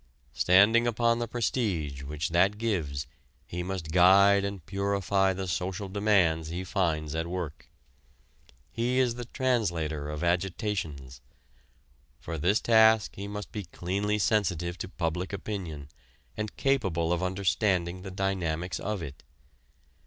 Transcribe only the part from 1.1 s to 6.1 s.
the prestige which that gives he must guide and purify the social